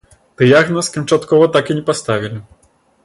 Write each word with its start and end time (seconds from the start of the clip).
Дыягназ 0.41 0.89
канчаткова 0.95 1.49
так 1.57 1.65
і 1.75 1.77
не 1.81 1.85
паставілі. 1.91 2.43